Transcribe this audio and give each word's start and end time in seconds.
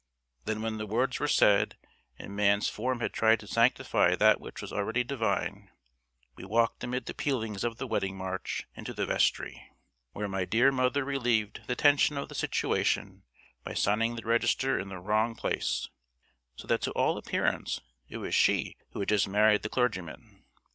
Then 0.45 0.63
when 0.63 0.79
the 0.79 0.87
words 0.87 1.19
were 1.19 1.27
said, 1.27 1.77
and 2.17 2.35
man's 2.35 2.67
form 2.67 3.01
had 3.01 3.13
tried 3.13 3.39
to 3.41 3.45
sanctify 3.45 4.15
that 4.15 4.41
which 4.41 4.59
was 4.59 4.73
already 4.73 5.03
divine, 5.03 5.69
we 6.35 6.43
walked 6.43 6.83
amid 6.83 7.05
the 7.05 7.13
pealings 7.13 7.63
of 7.63 7.77
the 7.77 7.85
"Wedding 7.85 8.17
March" 8.17 8.65
into 8.73 8.95
the 8.95 9.05
vestry, 9.05 9.69
where 10.13 10.27
my 10.27 10.43
dear 10.43 10.71
mother 10.71 11.05
relieved 11.05 11.67
the 11.67 11.75
tension 11.75 12.17
of 12.17 12.29
the 12.29 12.33
situation 12.33 13.25
by 13.63 13.75
signing 13.75 14.15
the 14.15 14.25
register 14.25 14.79
in 14.79 14.89
the 14.89 14.97
wrong 14.97 15.35
place, 15.35 15.87
so 16.55 16.65
that 16.67 16.81
to 16.81 16.91
all 16.93 17.15
appearance 17.19 17.79
it 18.09 18.17
was 18.17 18.33
she 18.33 18.77
who 18.93 19.01
had 19.01 19.09
just 19.09 19.27
married 19.27 19.61
the 19.61 19.69
clergyman. 19.69 20.43